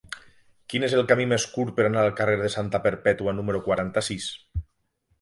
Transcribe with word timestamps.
Quin 0.73 0.85
és 0.87 0.95
el 0.99 1.05
camí 1.11 1.27
més 1.33 1.45
curt 1.59 1.77
per 1.77 1.87
anar 1.89 2.03
al 2.07 2.15
carrer 2.23 2.41
de 2.41 2.51
Santa 2.57 2.83
Perpètua 2.89 3.39
número 3.41 3.65
quaranta-sis? 3.71 4.35